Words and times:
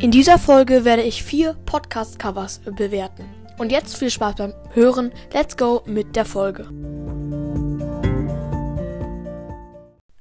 In 0.00 0.12
dieser 0.12 0.38
Folge 0.38 0.84
werde 0.84 1.02
ich 1.02 1.24
vier 1.24 1.54
Podcast-Covers 1.66 2.60
bewerten. 2.76 3.24
Und 3.58 3.72
jetzt 3.72 3.96
viel 3.96 4.10
Spaß 4.10 4.36
beim 4.36 4.54
Hören. 4.72 5.12
Let's 5.32 5.56
go 5.56 5.82
mit 5.86 6.14
der 6.14 6.24
Folge. 6.24 6.68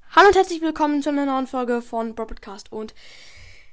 Hallo 0.09 0.27
und 0.29 0.35
herzlich 0.35 0.61
willkommen 0.61 1.03
zu 1.03 1.09
einer 1.09 1.27
neuen 1.27 1.45
Folge 1.45 1.83
von 1.83 2.15
Broadcast. 2.15 2.71
Und 2.71 2.95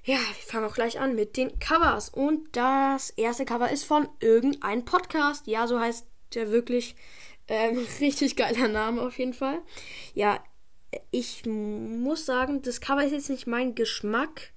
ja, 0.02 0.16
wir 0.16 0.46
fangen 0.46 0.66
auch 0.66 0.74
gleich 0.74 1.00
an 1.00 1.14
mit 1.14 1.38
den 1.38 1.58
Covers. 1.58 2.10
Und 2.10 2.54
das 2.54 3.08
erste 3.08 3.46
Cover 3.46 3.70
ist 3.70 3.84
von 3.84 4.06
irgendein 4.20 4.84
Podcast. 4.84 5.46
Ja, 5.46 5.66
so 5.66 5.80
heißt 5.80 6.06
der 6.34 6.50
wirklich. 6.50 6.96
Ähm, 7.48 7.78
richtig 8.00 8.36
geiler 8.36 8.68
Name 8.68 9.00
auf 9.00 9.18
jeden 9.18 9.32
Fall. 9.32 9.62
Ja, 10.12 10.38
ich 11.10 11.46
muss 11.46 12.26
sagen, 12.26 12.60
das 12.60 12.82
Cover 12.82 13.02
ist 13.02 13.12
jetzt 13.12 13.30
nicht 13.30 13.46
mein 13.46 13.74
Geschmack. 13.74 14.53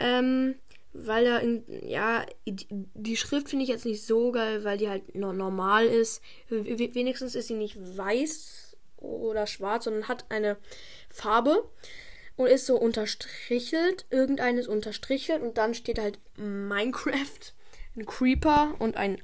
Ähm, 0.00 0.56
weil 0.92 1.24
da 1.24 1.38
in, 1.38 1.64
ja, 1.86 2.26
die 2.44 3.16
Schrift 3.16 3.48
finde 3.48 3.62
ich 3.62 3.68
jetzt 3.68 3.84
nicht 3.84 4.04
so 4.04 4.32
geil, 4.32 4.64
weil 4.64 4.76
die 4.76 4.88
halt 4.88 5.14
normal 5.14 5.86
ist. 5.86 6.20
Wenigstens 6.48 7.36
ist 7.36 7.46
sie 7.46 7.54
nicht 7.54 7.76
weiß 7.96 8.76
oder 8.96 9.46
schwarz, 9.46 9.84
sondern 9.84 10.08
hat 10.08 10.24
eine 10.30 10.56
Farbe 11.08 11.64
und 12.36 12.48
ist 12.48 12.66
so 12.66 12.76
unterstrichelt. 12.76 14.06
Irgendeines 14.10 14.66
unterstrichelt 14.66 15.42
und 15.42 15.58
dann 15.58 15.74
steht 15.74 16.00
halt 16.00 16.18
Minecraft, 16.36 17.54
ein 17.96 18.06
Creeper 18.06 18.74
und 18.80 18.96
ein 18.96 19.22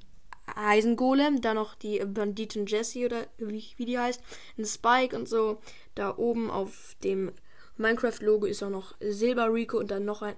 Eisengolem, 0.54 1.40
dann 1.40 1.56
noch 1.56 1.74
die 1.74 1.98
Banditin 1.98 2.66
Jessie 2.66 3.06
oder 3.06 3.26
wie, 3.38 3.64
wie 3.76 3.84
die 3.84 3.98
heißt, 3.98 4.22
ein 4.56 4.64
Spike 4.64 5.16
und 5.16 5.28
so. 5.28 5.58
Da 5.96 6.16
oben 6.16 6.50
auf 6.50 6.94
dem 7.02 7.32
Minecraft-Logo 7.76 8.46
ist 8.46 8.62
auch 8.62 8.70
noch 8.70 8.94
Silber 9.00 9.52
Rico 9.52 9.78
und 9.78 9.90
dann 9.90 10.04
noch 10.04 10.22
ein 10.22 10.36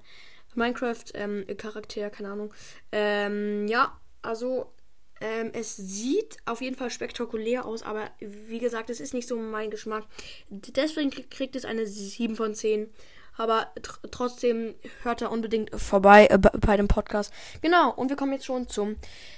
Minecraft-Charakter, 0.55 2.01
ähm, 2.01 2.11
keine 2.11 2.31
Ahnung. 2.31 2.55
Ähm, 2.93 3.69
ja, 3.69 3.99
also 4.23 4.73
ähm, 5.21 5.51
es 5.53 5.77
sieht 5.77 6.37
auf 6.47 6.61
jeden 6.61 6.77
Fall 6.77 6.91
spektakulär 6.91 7.65
aus, 7.65 7.83
aber 7.83 8.11
wie 8.21 8.59
gesagt, 8.59 8.91
es 8.91 9.01
ist 9.01 9.15
nicht 9.15 9.29
so 9.29 9.37
mein 9.37 9.71
Geschmack. 9.71 10.05
Deswegen 10.49 11.11
kriegt 11.11 11.57
es 11.57 11.65
eine 11.65 11.87
7 11.87 12.37
von 12.37 12.55
10. 12.55 12.89
Aber 13.37 13.69
tr 13.81 14.01
trotzdem 14.11 14.75
hört 15.03 15.23
er 15.23 15.31
unbedingt 15.31 15.71
vorbei 15.81 16.27
äh, 16.27 16.39
bei 16.39 16.77
dem 16.77 16.89
Podcast. 16.89 17.33
Genau, 17.63 17.93
und 17.93 18.09
wir 18.09 18.17
kommen 18.17 18.33
jetzt 18.33 18.47
schon 18.47 18.69
zum 18.69 18.97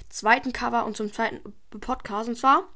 zweiten 0.09 0.53
Cover 0.53 0.87
und 0.87 0.97
zum 0.97 1.13
zweiten 1.13 1.41
Podcast. 1.69 2.31
Und 2.31 2.37
zwar 2.37 2.67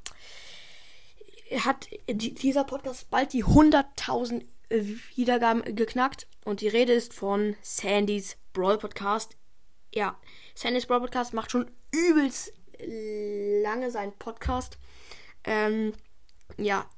hat 1.64 1.88
dieser 2.08 2.64
Podcast 2.64 3.08
bald 3.10 3.32
die 3.32 3.44
100.000 3.44 4.42
Wiedergaben 4.68 5.76
geknackt. 5.76 6.26
Und 6.44 6.60
die 6.60 6.68
Rede 6.68 6.92
ist 6.92 7.14
von 7.14 7.56
Sandys 7.62 8.36
Brawl 8.52 8.78
Podcast. 8.78 9.36
Ja, 9.94 10.18
Sandys 10.54 10.86
Brawl 10.86 11.00
Podcast 11.00 11.34
macht 11.34 11.50
schon 11.50 11.70
übelst 11.92 12.52
lange 12.78 13.90
seinen 13.90 14.12
Podcast. 14.18 14.78
Ähm, 15.44 15.92
ja, 16.58 16.88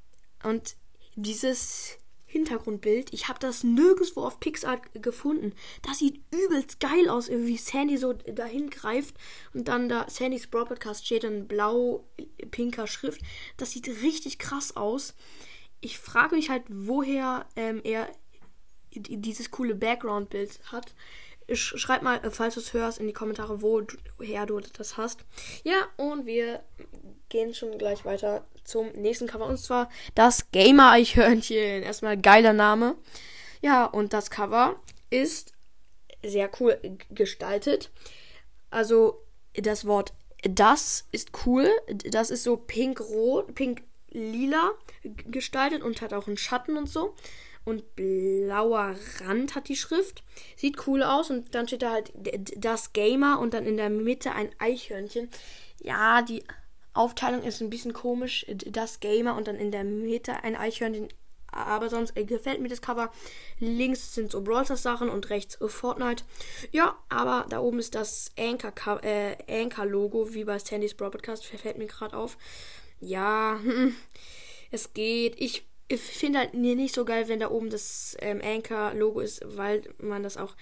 und 0.43 0.77
dieses 1.15 1.99
Hintergrundbild. 2.37 3.13
Ich 3.15 3.29
habe 3.29 3.39
das 3.39 3.65
nirgendwo 3.65 4.23
auf 4.23 4.41
Pixar 4.41 4.81
gefunden. 4.95 5.55
Das 5.83 5.99
sieht 5.99 6.21
übelst 6.35 6.81
geil 6.81 7.09
aus, 7.09 7.31
wie 7.31 7.57
Sandy 7.57 7.97
so 7.97 8.13
dahin 8.13 8.69
greift 8.69 9.15
und 9.55 9.69
dann 9.69 9.89
da 9.89 10.07
Sandys 10.11 10.47
Broadcast 10.49 11.07
steht 11.07 11.25
in 11.25 11.49
blau-pinker 11.49 12.87
Schrift. 12.87 13.23
Das 13.57 13.71
sieht 13.71 13.89
richtig 14.03 14.39
krass 14.39 14.77
aus. 14.77 15.15
Ich 15.81 15.99
frage 15.99 16.35
mich 16.35 16.51
halt, 16.51 16.65
woher 16.69 17.47
ähm, 17.57 17.81
er 17.85 18.09
dieses 18.91 19.51
coole 19.51 19.75
Background-Bild 19.75 20.61
hat. 20.73 20.95
Schreib 21.53 22.03
mal, 22.03 22.17
äh, 22.25 22.31
falls 22.31 22.55
du 22.55 22.61
es 22.61 22.73
hörst, 22.73 22.99
in 22.99 23.07
die 23.07 23.13
Kommentare, 23.13 23.63
woher 23.63 24.47
du 24.47 24.61
das 24.61 24.97
hast. 24.97 25.21
Ja, 25.65 25.87
und 25.97 26.27
wir 26.27 26.63
gehen 27.29 27.55
schon 27.55 27.79
gleich 27.79 28.05
weiter 28.05 28.47
zum 28.65 28.89
nächsten 28.93 29.27
Cover. 29.27 29.47
Und 29.47 29.59
zwar 29.59 29.91
das 30.15 30.51
Gamer-Eichhörnchen. 30.51 31.83
Erstmal 31.83 32.17
geiler 32.17 32.53
Name. 32.53 32.97
Ja, 33.63 33.85
und 33.85 34.13
das 34.13 34.31
Cover 34.31 34.81
ist 35.11 35.53
sehr 36.25 36.51
cool 36.59 36.79
gestaltet. 37.11 37.91
Also 38.71 39.23
das 39.55 39.87
Wort 39.87 40.13
das 40.43 41.07
ist 41.13 41.31
cool. 41.47 41.69
Das 41.89 42.31
ist 42.31 42.45
so 42.45 42.57
pink-rot, 42.57 43.55
pink-lila 44.17 44.73
gestaltet 45.27 45.83
und 45.83 46.01
hat 46.01 46.13
auch 46.13 46.27
einen 46.27 46.39
Schatten 46.39 46.77
und 46.77 46.89
so 46.89 47.15
und 47.65 47.97
blauer 47.97 48.95
Rand 49.21 49.55
hat 49.55 49.69
die 49.69 49.77
Schrift. 49.77 50.23
Sieht 50.57 50.87
cool 50.87 51.03
aus 51.03 51.31
und 51.31 51.55
dann 51.55 51.67
steht 51.67 51.83
da 51.83 51.93
halt 51.93 52.13
das 52.57 52.93
Gamer 52.93 53.41
und 53.41 53.55
dann 53.55 53.67
in 53.67 53.77
der 53.77 53.91
Mitte 53.91 54.33
ein 54.33 54.51
Eichhörnchen. 54.59 55.29
Ja, 55.83 56.23
die 56.23 56.45
Aufteilung 56.95 57.43
ist 57.43 57.61
ein 57.61 57.71
bisschen 57.71 57.93
komisch. 57.93 58.47
Das 58.69 59.01
Gamer 59.01 59.37
und 59.37 59.49
dann 59.49 59.57
in 59.57 59.73
der 59.73 59.85
Mitte 59.85 60.45
ein 60.45 60.57
Eichhörnchen. 60.57 61.09
Aber 61.57 61.89
sonst 61.89 62.17
äh, 62.17 62.25
gefällt 62.25 62.61
mir 62.61 62.69
das 62.69 62.83
Cover. 62.83 63.11
Links 63.59 64.15
sind 64.15 64.31
so 64.31 64.43
Brawl 64.43 64.65
Sachen 64.67 65.09
und 65.09 65.31
rechts 65.31 65.59
Fortnite. 65.67 66.25
Ja, 66.73 66.97
aber 67.09 67.47
da 67.49 67.61
oben 67.61 67.79
ist 67.79 67.95
das 67.95 68.33
Anchor, 68.39 69.03
äh, 69.03 69.37
Anchor 69.49 69.87
Logo, 69.87 70.35
wie 70.35 70.45
bei 70.45 70.59
Sandys 70.59 70.95
Broadcast. 70.95 71.47
Fällt 71.47 71.79
mir 71.79 71.87
gerade 71.87 72.17
auf. 72.17 72.37
Ja, 73.01 73.61
es 74.71 74.93
geht. 74.93 75.41
Ich 75.41 75.67
ich 75.89 76.01
finde 76.01 76.41
halt 76.41 76.55
nicht 76.55 76.95
so 76.95 77.05
geil, 77.05 77.29
wenn 77.29 77.41
da 77.41 77.51
oben 77.51 77.71
das 77.71 78.17
ähm, 78.21 78.41
Anchor-Logo 78.43 79.21
ist, 79.21 79.43
weil 79.57 79.83
man 79.99 80.23
das 80.23 80.37
auch 80.37 80.57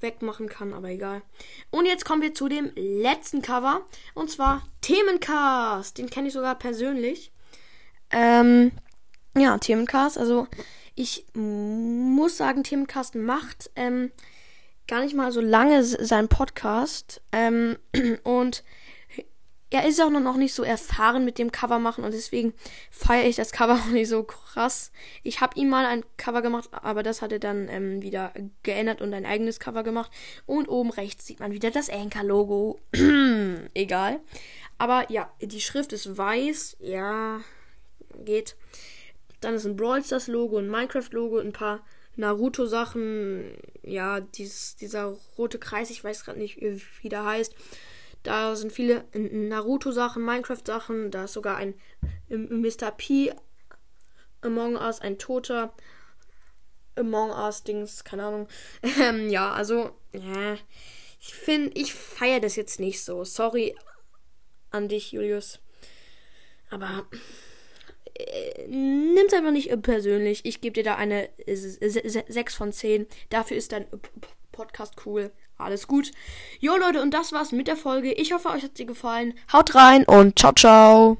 wegmachen 0.00 0.48
kann, 0.48 0.74
aber 0.74 0.88
egal. 0.88 1.22
Und 1.70 1.86
jetzt 1.86 2.04
kommen 2.04 2.20
wir 2.20 2.34
zu 2.34 2.48
dem 2.48 2.70
letzten 2.74 3.40
Cover. 3.40 3.86
Und 4.14 4.30
zwar 4.30 4.66
Themencast. 4.82 5.96
Den 5.96 6.10
kenne 6.10 6.28
ich 6.28 6.34
sogar 6.34 6.58
persönlich. 6.58 7.32
Ähm, 8.10 8.72
ja, 9.36 9.58
Themencast. 9.58 10.18
Also, 10.18 10.46
ich 10.94 11.26
muss 11.34 12.36
sagen, 12.36 12.64
Themencast 12.64 13.14
macht 13.14 13.70
ähm, 13.76 14.10
gar 14.86 15.02
nicht 15.02 15.14
mal 15.14 15.32
so 15.32 15.40
lange 15.40 15.84
seinen 15.84 16.28
Podcast. 16.28 17.20
Ähm, 17.32 17.76
und 18.22 18.64
er 19.70 19.86
ist 19.86 20.00
auch 20.00 20.10
noch 20.10 20.36
nicht 20.36 20.54
so 20.54 20.62
erfahren 20.62 21.24
mit 21.24 21.38
dem 21.38 21.50
Cover 21.50 21.78
machen 21.78 22.04
und 22.04 22.14
deswegen 22.14 22.54
feiere 22.90 23.26
ich 23.26 23.36
das 23.36 23.50
Cover 23.50 23.74
auch 23.82 23.86
nicht 23.86 24.08
so 24.08 24.22
krass. 24.22 24.92
Ich 25.22 25.40
habe 25.40 25.58
ihm 25.58 25.68
mal 25.68 25.84
ein 25.84 26.04
Cover 26.16 26.40
gemacht, 26.40 26.68
aber 26.72 27.02
das 27.02 27.20
hat 27.20 27.32
er 27.32 27.40
dann 27.40 27.68
ähm, 27.68 28.00
wieder 28.02 28.32
geändert 28.62 29.02
und 29.02 29.12
ein 29.12 29.26
eigenes 29.26 29.58
Cover 29.58 29.82
gemacht. 29.82 30.10
Und 30.46 30.68
oben 30.68 30.90
rechts 30.90 31.26
sieht 31.26 31.40
man 31.40 31.52
wieder 31.52 31.70
das 31.70 31.90
Anchor-Logo. 31.90 32.78
Egal. 33.74 34.20
Aber 34.78 35.10
ja, 35.10 35.30
die 35.40 35.60
Schrift 35.60 35.92
ist 35.92 36.16
weiß. 36.16 36.76
Ja, 36.80 37.40
geht. 38.24 38.56
Dann 39.40 39.54
ist 39.54 39.66
ein 39.66 39.76
Brawl 39.76 40.02
Stars 40.04 40.28
Logo, 40.28 40.58
ein 40.58 40.70
Minecraft 40.70 41.08
Logo, 41.12 41.38
ein 41.38 41.52
paar 41.52 41.84
Naruto 42.16 42.66
Sachen. 42.66 43.56
Ja, 43.82 44.20
dieses, 44.20 44.76
dieser 44.76 45.16
rote 45.38 45.58
Kreis, 45.58 45.90
ich 45.90 46.02
weiß 46.02 46.24
gerade 46.24 46.38
nicht, 46.38 46.60
wie 46.60 47.08
der 47.08 47.24
heißt. 47.24 47.54
Da 48.26 48.56
sind 48.56 48.72
viele 48.72 49.04
Naruto-Sachen, 49.14 50.24
Minecraft-Sachen. 50.24 51.12
Da 51.12 51.24
ist 51.24 51.34
sogar 51.34 51.58
ein 51.58 51.74
Mr. 52.28 52.90
P 52.90 53.32
Among 54.40 54.74
Us, 54.74 55.00
ein 55.00 55.16
toter 55.18 55.72
Among 56.96 57.30
Us-Dings, 57.30 58.02
keine 58.02 58.24
Ahnung. 58.24 58.48
Ähm, 59.00 59.28
ja, 59.28 59.52
also, 59.52 59.92
ja. 60.12 60.56
Ich 61.20 61.34
finde, 61.34 61.70
ich 61.78 61.94
feiere 61.94 62.40
das 62.40 62.56
jetzt 62.56 62.80
nicht 62.80 63.04
so. 63.04 63.24
Sorry 63.24 63.76
an 64.70 64.88
dich, 64.88 65.12
Julius. 65.12 65.60
Aber 66.70 67.06
äh, 68.14 68.66
nimm's 68.68 69.32
einfach 69.32 69.52
nicht 69.52 69.70
persönlich. 69.82 70.44
Ich 70.44 70.60
gebe 70.60 70.74
dir 70.74 70.84
da 70.84 70.96
eine 70.96 71.28
6 71.46 72.54
von 72.54 72.72
10. 72.72 73.06
Dafür 73.30 73.56
ist 73.56 73.72
dein 73.72 73.86
Podcast 74.52 74.94
cool. 75.06 75.30
Alles 75.58 75.86
gut. 75.86 76.10
Jo 76.60 76.76
Leute, 76.76 77.00
und 77.00 77.12
das 77.12 77.32
war's 77.32 77.52
mit 77.52 77.68
der 77.68 77.76
Folge. 77.76 78.12
Ich 78.12 78.32
hoffe, 78.32 78.50
euch 78.50 78.62
hat 78.62 78.76
sie 78.76 78.86
gefallen. 78.86 79.34
Haut 79.52 79.74
rein 79.74 80.04
und 80.04 80.38
ciao, 80.38 80.52
ciao. 80.52 81.14